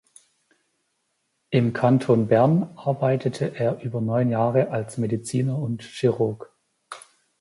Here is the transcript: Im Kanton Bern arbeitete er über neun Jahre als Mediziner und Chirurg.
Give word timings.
Im 1.51 1.73
Kanton 1.73 2.27
Bern 2.29 2.71
arbeitete 2.75 3.53
er 3.55 3.81
über 3.83 4.01
neun 4.01 4.31
Jahre 4.31 4.71
als 4.71 4.97
Mediziner 4.97 5.55
und 5.59 5.83
Chirurg. 5.83 6.51